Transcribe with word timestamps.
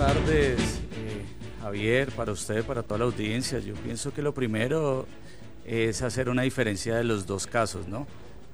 tardes, 0.00 0.58
eh, 0.96 1.26
Javier, 1.60 2.10
para 2.12 2.32
usted, 2.32 2.64
para 2.64 2.82
toda 2.82 3.00
la 3.00 3.04
audiencia. 3.04 3.58
Yo 3.58 3.74
pienso 3.74 4.14
que 4.14 4.22
lo 4.22 4.32
primero 4.32 5.06
es 5.66 6.00
hacer 6.00 6.30
una 6.30 6.40
diferencia 6.40 6.96
de 6.96 7.04
los 7.04 7.26
dos 7.26 7.46
casos, 7.46 7.86
¿no? 7.86 8.06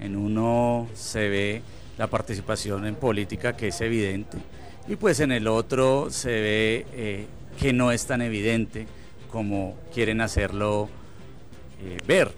En 0.00 0.16
uno 0.16 0.88
se 0.94 1.28
ve 1.28 1.62
la 1.98 2.06
participación 2.06 2.86
en 2.86 2.94
política 2.94 3.54
que 3.54 3.68
es 3.68 3.80
evidente 3.82 4.38
y 4.88 4.96
pues 4.96 5.20
en 5.20 5.32
el 5.32 5.46
otro 5.46 6.08
se 6.08 6.30
ve 6.30 6.86
eh, 6.94 7.26
que 7.60 7.74
no 7.74 7.92
es 7.92 8.06
tan 8.06 8.22
evidente 8.22 8.86
como 9.30 9.76
quieren 9.92 10.22
hacerlo 10.22 10.88
eh, 11.82 11.98
ver. 12.06 12.32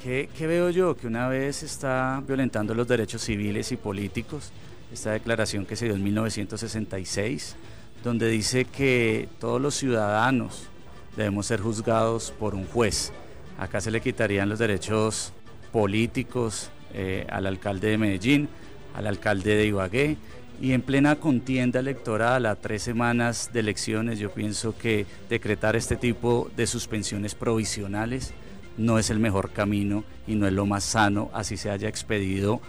¿Qué, 0.00 0.28
¿Qué 0.38 0.46
veo 0.46 0.70
yo? 0.70 0.96
Que 0.96 1.08
una 1.08 1.26
vez 1.26 1.64
está 1.64 2.22
violentando 2.24 2.72
los 2.72 2.86
derechos 2.86 3.20
civiles 3.22 3.72
y 3.72 3.76
políticos, 3.76 4.52
esta 4.92 5.10
declaración 5.10 5.66
que 5.66 5.74
se 5.74 5.86
dio 5.86 5.96
en 5.96 6.04
1966, 6.04 7.56
donde 8.04 8.28
dice 8.28 8.66
que 8.66 9.28
todos 9.40 9.60
los 9.60 9.74
ciudadanos 9.74 10.68
debemos 11.16 11.46
ser 11.46 11.60
juzgados 11.60 12.32
por 12.38 12.54
un 12.54 12.66
juez. 12.66 13.12
Acá 13.58 13.80
se 13.80 13.90
le 13.90 14.02
quitarían 14.02 14.48
los 14.48 14.58
derechos 14.58 15.32
políticos 15.72 16.70
eh, 16.92 17.26
al 17.30 17.46
alcalde 17.46 17.88
de 17.88 17.98
Medellín, 17.98 18.48
al 18.94 19.06
alcalde 19.06 19.56
de 19.56 19.66
Ibagué, 19.66 20.16
y 20.60 20.72
en 20.72 20.82
plena 20.82 21.16
contienda 21.16 21.80
electoral 21.80 22.46
a 22.46 22.56
tres 22.56 22.82
semanas 22.82 23.50
de 23.52 23.60
elecciones, 23.60 24.18
yo 24.18 24.30
pienso 24.30 24.76
que 24.76 25.06
decretar 25.28 25.74
este 25.74 25.96
tipo 25.96 26.48
de 26.56 26.66
suspensiones 26.66 27.34
provisionales 27.34 28.34
no 28.76 28.98
es 28.98 29.10
el 29.10 29.18
mejor 29.18 29.50
camino 29.50 30.04
y 30.26 30.34
no 30.34 30.46
es 30.46 30.52
lo 30.52 30.66
más 30.66 30.84
sano, 30.84 31.30
así 31.32 31.56
se 31.56 31.70
haya 31.70 31.88
expedido 31.88 32.60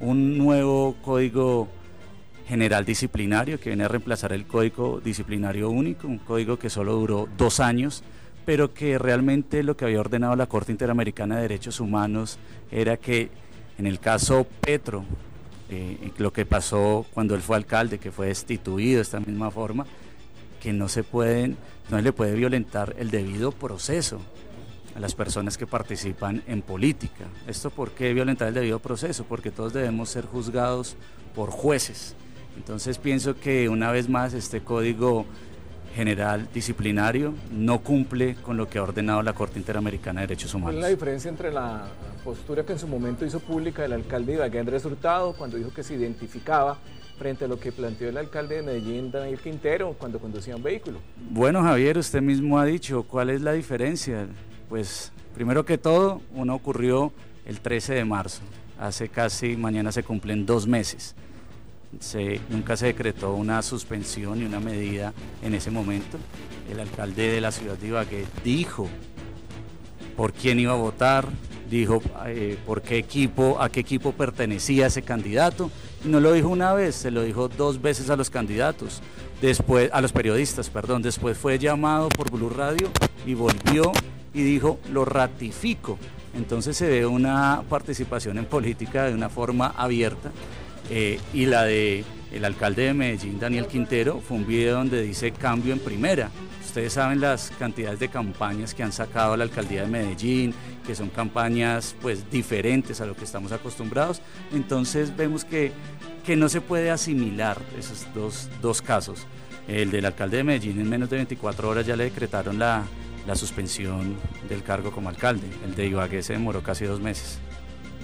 un 0.00 0.36
nuevo 0.36 0.96
código 1.02 1.68
general 2.46 2.84
disciplinario 2.84 3.58
que 3.58 3.70
viene 3.70 3.84
a 3.84 3.88
reemplazar 3.88 4.32
el 4.32 4.46
código 4.46 5.00
disciplinario 5.00 5.70
único, 5.70 6.06
un 6.06 6.18
código 6.18 6.58
que 6.58 6.70
solo 6.70 6.94
duró 6.94 7.28
dos 7.36 7.60
años, 7.60 8.02
pero 8.44 8.74
que 8.74 8.98
realmente 8.98 9.62
lo 9.62 9.76
que 9.76 9.84
había 9.84 10.00
ordenado 10.00 10.34
la 10.36 10.46
Corte 10.46 10.72
Interamericana 10.72 11.36
de 11.36 11.42
Derechos 11.42 11.80
Humanos 11.80 12.38
era 12.70 12.96
que 12.96 13.30
en 13.78 13.86
el 13.86 14.00
caso 14.00 14.46
Petro, 14.60 15.04
eh, 15.70 16.12
lo 16.18 16.32
que 16.32 16.44
pasó 16.44 17.06
cuando 17.14 17.34
él 17.34 17.40
fue 17.40 17.56
alcalde, 17.56 17.98
que 17.98 18.12
fue 18.12 18.26
destituido 18.26 18.96
de 18.96 19.02
esta 19.02 19.20
misma 19.20 19.50
forma, 19.50 19.86
que 20.60 20.72
no 20.72 20.88
se 20.88 21.02
pueden, 21.02 21.56
no 21.90 21.96
se 21.96 22.02
le 22.02 22.12
puede 22.12 22.34
violentar 22.34 22.94
el 22.98 23.10
debido 23.10 23.52
proceso 23.52 24.20
a 24.94 25.00
las 25.00 25.14
personas 25.14 25.56
que 25.56 25.66
participan 25.66 26.42
en 26.46 26.62
política. 26.62 27.24
¿Esto 27.46 27.70
por 27.70 27.92
qué 27.92 28.12
violentar 28.12 28.48
el 28.48 28.54
debido 28.54 28.78
proceso? 28.78 29.24
Porque 29.24 29.50
todos 29.50 29.72
debemos 29.72 30.10
ser 30.10 30.26
juzgados 30.26 30.96
por 31.34 31.50
jueces. 31.50 32.14
Entonces 32.56 32.98
pienso 32.98 33.34
que 33.38 33.68
una 33.68 33.90
vez 33.90 34.08
más 34.08 34.34
este 34.34 34.60
código 34.60 35.26
general 35.94 36.48
disciplinario 36.52 37.34
no 37.50 37.80
cumple 37.80 38.36
con 38.36 38.56
lo 38.56 38.68
que 38.68 38.78
ha 38.78 38.82
ordenado 38.82 39.22
la 39.22 39.34
Corte 39.34 39.58
Interamericana 39.58 40.20
de 40.20 40.28
Derechos 40.28 40.54
Humanos. 40.54 40.74
¿Cuál 40.74 40.76
es 40.76 40.82
la 40.82 40.88
diferencia 40.88 41.28
entre 41.28 41.52
la 41.52 41.84
postura 42.24 42.64
que 42.64 42.72
en 42.72 42.78
su 42.78 42.88
momento 42.88 43.26
hizo 43.26 43.40
pública 43.40 43.84
el 43.84 43.92
alcalde 43.92 44.34
Ibagué 44.34 44.60
Andrés 44.60 44.84
Hurtado 44.84 45.34
cuando 45.34 45.56
dijo 45.56 45.72
que 45.72 45.82
se 45.82 45.94
identificaba 45.94 46.78
frente 47.18 47.44
a 47.44 47.48
lo 47.48 47.60
que 47.60 47.72
planteó 47.72 48.08
el 48.08 48.16
alcalde 48.16 48.56
de 48.56 48.62
Medellín 48.62 49.10
Daniel 49.10 49.38
Quintero 49.38 49.94
cuando 49.98 50.18
conducía 50.18 50.56
un 50.56 50.62
vehículo? 50.62 50.98
Bueno 51.30 51.62
Javier, 51.62 51.98
usted 51.98 52.22
mismo 52.22 52.58
ha 52.58 52.64
dicho 52.64 53.02
cuál 53.02 53.30
es 53.30 53.42
la 53.42 53.52
diferencia. 53.52 54.26
Pues 54.68 55.12
primero 55.34 55.64
que 55.64 55.76
todo, 55.76 56.22
uno 56.34 56.54
ocurrió 56.54 57.12
el 57.44 57.60
13 57.60 57.94
de 57.94 58.04
marzo, 58.04 58.40
hace 58.78 59.08
casi, 59.08 59.56
mañana 59.56 59.92
se 59.92 60.02
cumplen 60.02 60.46
dos 60.46 60.66
meses 60.66 61.14
nunca 62.48 62.76
se 62.76 62.86
decretó 62.86 63.34
una 63.34 63.62
suspensión 63.62 64.38
ni 64.38 64.44
una 64.44 64.60
medida 64.60 65.12
en 65.42 65.54
ese 65.54 65.70
momento. 65.70 66.18
El 66.70 66.80
alcalde 66.80 67.32
de 67.32 67.40
la 67.40 67.52
ciudad 67.52 67.76
de 67.76 67.88
Ibagué 67.88 68.24
dijo 68.44 68.88
por 70.16 70.32
quién 70.32 70.60
iba 70.60 70.72
a 70.72 70.76
votar, 70.76 71.28
dijo 71.70 72.02
eh, 72.26 72.58
por 72.66 72.82
qué 72.82 72.98
equipo, 72.98 73.60
a 73.60 73.70
qué 73.70 73.80
equipo 73.80 74.12
pertenecía 74.12 74.86
ese 74.86 75.02
candidato. 75.02 75.70
Y 76.04 76.08
no 76.08 76.20
lo 76.20 76.32
dijo 76.32 76.48
una 76.48 76.72
vez, 76.72 76.94
se 76.94 77.10
lo 77.10 77.22
dijo 77.22 77.48
dos 77.48 77.80
veces 77.80 78.10
a 78.10 78.16
los 78.16 78.30
candidatos, 78.30 79.00
después, 79.40 79.90
a 79.92 80.00
los 80.00 80.12
periodistas, 80.12 80.70
perdón. 80.70 81.02
Después 81.02 81.36
fue 81.36 81.58
llamado 81.58 82.08
por 82.08 82.30
Blue 82.30 82.50
Radio 82.50 82.90
y 83.26 83.34
volvió 83.34 83.92
y 84.34 84.42
dijo, 84.42 84.78
lo 84.90 85.04
ratifico. 85.04 85.98
Entonces 86.34 86.76
se 86.76 86.88
ve 86.88 87.04
una 87.04 87.62
participación 87.68 88.38
en 88.38 88.46
política 88.46 89.04
de 89.04 89.14
una 89.14 89.28
forma 89.28 89.74
abierta 89.76 90.32
eh, 90.90 91.20
y 91.32 91.46
la 91.46 91.64
de 91.64 92.04
el 92.32 92.44
alcalde 92.44 92.84
de 92.84 92.94
Medellín, 92.94 93.38
Daniel 93.38 93.66
Quintero, 93.66 94.20
fue 94.20 94.38
un 94.38 94.46
video 94.46 94.76
donde 94.76 95.02
dice 95.02 95.32
cambio 95.32 95.72
en 95.72 95.78
primera. 95.78 96.30
Ustedes 96.64 96.94
saben 96.94 97.20
las 97.20 97.50
cantidades 97.58 98.00
de 98.00 98.08
campañas 98.08 98.74
que 98.74 98.82
han 98.82 98.92
sacado 98.92 99.36
la 99.36 99.44
alcaldía 99.44 99.82
de 99.82 99.88
Medellín, 99.88 100.54
que 100.86 100.94
son 100.94 101.10
campañas 101.10 101.94
pues 102.00 102.30
diferentes 102.30 103.02
a 103.02 103.06
lo 103.06 103.14
que 103.14 103.24
estamos 103.24 103.52
acostumbrados. 103.52 104.22
Entonces 104.52 105.14
vemos 105.14 105.44
que, 105.44 105.72
que 106.24 106.36
no 106.36 106.48
se 106.48 106.62
puede 106.62 106.90
asimilar 106.90 107.58
esos 107.78 108.06
dos, 108.14 108.48
dos 108.62 108.80
casos. 108.80 109.26
El 109.68 109.90
del 109.90 110.06
alcalde 110.06 110.38
de 110.38 110.44
Medellín 110.44 110.80
en 110.80 110.88
menos 110.88 111.10
de 111.10 111.16
24 111.16 111.68
horas 111.68 111.86
ya 111.86 111.96
le 111.96 112.04
decretaron 112.04 112.58
la, 112.58 112.84
la 113.26 113.36
suspensión 113.36 114.16
del 114.48 114.62
cargo 114.62 114.90
como 114.90 115.10
alcalde. 115.10 115.46
El 115.66 115.74
de 115.74 115.86
Ibagué 115.86 116.22
se 116.22 116.32
demoró 116.32 116.62
casi 116.62 116.86
dos 116.86 117.00
meses. 117.00 117.38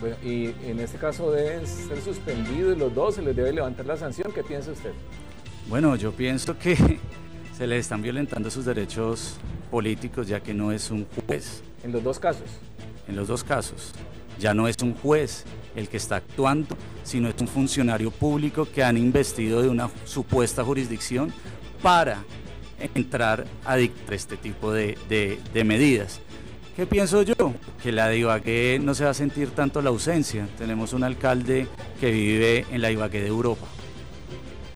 Bueno, 0.00 0.16
y 0.22 0.54
en 0.64 0.80
este 0.80 0.98
caso 0.98 1.30
deben 1.30 1.66
ser 1.66 2.00
suspendidos 2.02 2.76
los 2.76 2.94
dos, 2.94 3.14
se 3.14 3.22
les 3.22 3.34
debe 3.34 3.52
levantar 3.52 3.86
la 3.86 3.96
sanción. 3.96 4.30
¿Qué 4.32 4.42
piensa 4.42 4.72
usted? 4.72 4.92
Bueno, 5.68 5.96
yo 5.96 6.12
pienso 6.12 6.58
que 6.58 6.76
se 7.56 7.66
les 7.66 7.80
están 7.80 8.02
violentando 8.02 8.50
sus 8.50 8.64
derechos 8.64 9.36
políticos 9.70 10.28
ya 10.28 10.40
que 10.40 10.52
no 10.52 10.70
es 10.70 10.90
un 10.90 11.06
juez. 11.06 11.62
En 11.82 11.92
los 11.92 12.02
dos 12.02 12.18
casos. 12.18 12.48
En 13.08 13.16
los 13.16 13.28
dos 13.28 13.42
casos. 13.42 13.92
Ya 14.38 14.52
no 14.52 14.68
es 14.68 14.76
un 14.82 14.94
juez 14.94 15.44
el 15.74 15.88
que 15.88 15.96
está 15.96 16.16
actuando, 16.16 16.76
sino 17.02 17.28
es 17.28 17.34
un 17.40 17.48
funcionario 17.48 18.10
público 18.10 18.68
que 18.70 18.84
han 18.84 18.98
investido 18.98 19.62
de 19.62 19.68
una 19.68 19.90
supuesta 20.04 20.62
jurisdicción 20.62 21.32
para 21.82 22.22
entrar 22.94 23.46
a 23.64 23.76
dictar 23.76 24.14
este 24.14 24.36
tipo 24.36 24.72
de, 24.72 24.98
de 25.52 25.64
medidas. 25.64 26.20
¿Qué 26.76 26.84
pienso 26.86 27.22
yo? 27.22 27.54
Que 27.82 27.90
la 27.90 28.08
de 28.08 28.18
Ibagué 28.18 28.78
no 28.78 28.94
se 28.94 29.04
va 29.04 29.10
a 29.10 29.14
sentir 29.14 29.48
tanto 29.48 29.80
la 29.80 29.88
ausencia. 29.88 30.46
Tenemos 30.58 30.92
un 30.92 31.04
alcalde 31.04 31.66
que 31.98 32.10
vive 32.10 32.66
en 32.70 32.82
la 32.82 32.90
Ibagué 32.90 33.22
de 33.22 33.28
Europa. 33.28 33.66